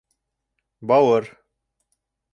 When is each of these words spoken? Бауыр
Бауыр 0.87 1.23